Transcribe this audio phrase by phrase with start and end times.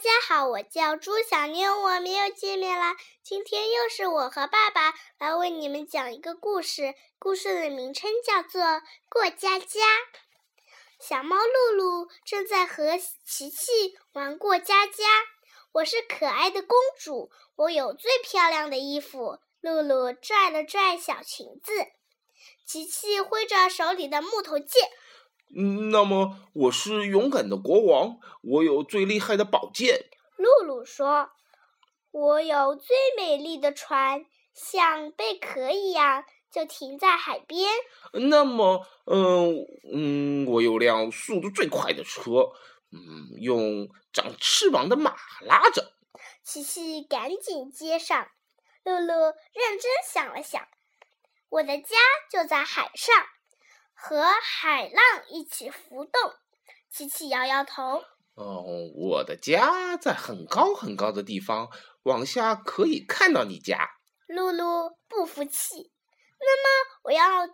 [0.00, 2.96] 家好，我叫朱小妞，我们又见面啦。
[3.22, 8.62] 今天又是我和爸爸来为你们讲一个故事，故事的名称叫做
[9.10, 9.66] 《过家家》。
[10.98, 15.04] 小猫露露正在和琪琪玩过家家。
[15.72, 19.38] 我是可爱的公主，我有最漂亮的衣服。
[19.60, 21.74] 露露拽了拽小裙子，
[22.66, 24.90] 琪琪挥着手里的木头剑。
[25.56, 30.06] 嗯，那么我是勇敢的国王，我有最厉害的宝剑。
[30.36, 31.30] 露露说
[32.12, 34.24] ：“我有最美丽的船，
[34.54, 37.68] 像贝壳一样，就停在海边。”
[38.30, 42.52] 那么，嗯嗯，我有辆速度最快的车，
[42.92, 45.92] 嗯，用长翅膀的马拉着。
[46.44, 48.28] 琪琪赶紧接上。
[48.82, 50.66] 露露认真想了想
[51.50, 51.96] ：“我的家
[52.32, 53.14] 就在海上。”
[54.02, 56.34] 和海浪一起浮动，
[56.88, 58.02] 琪琪摇摇头。
[58.34, 58.64] 哦，
[58.94, 61.68] 我的家在很高很高的地方，
[62.04, 63.90] 往下可以看到你家。
[64.26, 65.92] 露露不服气。
[66.38, 67.46] 那么我要，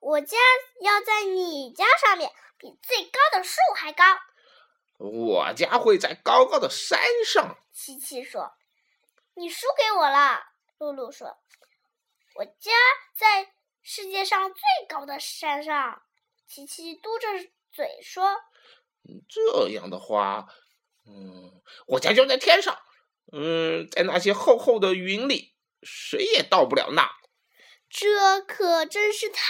[0.00, 0.38] 我家
[0.80, 4.02] 要在你家上面，比最高的树还高。
[4.96, 7.58] 我家会在高高的山上。
[7.74, 8.52] 琪琪说
[9.36, 10.42] ：“你输给我了。”
[10.78, 11.36] 露露说
[12.36, 12.72] ：“我家
[13.14, 13.47] 在。”
[13.98, 16.00] 世界上最高的山上，
[16.46, 17.26] 琪琪嘟着
[17.72, 18.36] 嘴说
[19.28, 20.46] ：“这样的话，
[21.04, 22.78] 嗯，我家就在天上，
[23.32, 27.10] 嗯，在那些厚厚的云里，谁也到不了那。”
[27.90, 29.42] 这可真是太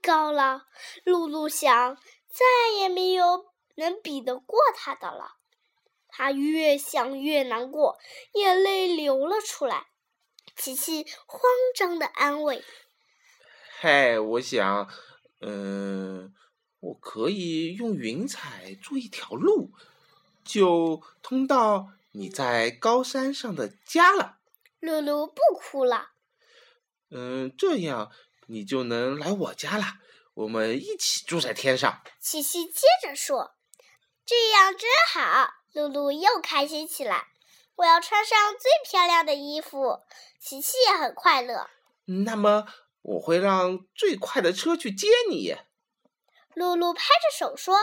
[0.00, 0.68] 高了，
[1.02, 1.96] 露露想，
[2.30, 5.32] 再也没有能比得过他的了。
[6.06, 7.98] 他越想越难过，
[8.34, 9.88] 眼泪流了出来。
[10.54, 11.42] 琪琪慌
[11.74, 12.64] 张的安慰。
[13.78, 14.88] 嗨，我想，
[15.42, 16.34] 嗯，
[16.80, 19.70] 我可以用云彩做一条路，
[20.42, 24.38] 就通到你在高山上的家了。
[24.80, 26.12] 露露不哭了。
[27.10, 28.10] 嗯，这样
[28.46, 29.84] 你就能来我家了，
[30.32, 32.00] 我们一起住在天上。
[32.18, 33.56] 琪琪接着说
[34.24, 37.26] ：“这样真好。”露露又开心起来。
[37.74, 40.00] 我要穿上最漂亮的衣服。
[40.40, 41.68] 琪琪也很快乐。
[42.06, 42.66] 那么。
[43.06, 45.56] 我会让最快的车去接你。
[46.54, 47.76] 露露拍着手说：“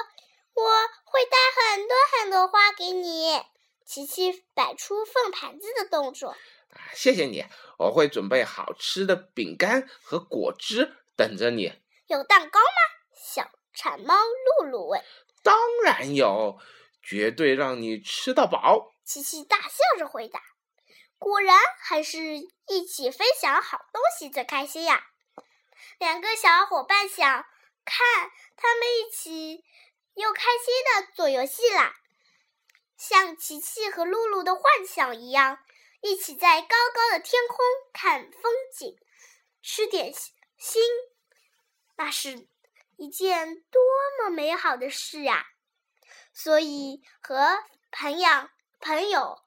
[0.53, 0.63] 我
[1.05, 3.41] 会带很多很多花给你。”
[3.87, 6.35] 琪琪摆出放盘子的动作。
[6.93, 7.45] 谢谢你，
[7.77, 11.71] 我会准备好吃的饼干和果汁等着你。
[12.07, 12.65] 有蛋糕吗？
[13.15, 14.15] 小馋猫
[14.59, 15.01] 露露问。
[15.41, 16.59] 当然有，
[17.01, 18.93] 绝对让你吃到饱。
[19.05, 20.41] 琪琪大笑着回答。
[21.17, 22.19] 果然，还是
[22.67, 25.11] 一起分享好东西最开心呀。
[25.97, 27.45] 两个小伙伴想
[27.85, 29.63] 看他们一起
[30.13, 31.95] 又开心的做游戏啦，
[32.97, 35.59] 像琪琪和露露的幻想一样，
[36.01, 37.57] 一起在高高的天空
[37.93, 38.97] 看风景，
[39.61, 40.13] 吃点
[40.57, 40.81] 心，
[41.95, 42.47] 那是
[42.97, 43.81] 一件多
[44.19, 45.47] 么美好的事呀！
[46.31, 49.41] 所以和朋友朋友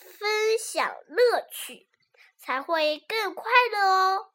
[0.00, 1.88] 分享乐趣，
[2.38, 4.32] 才会更快乐哦。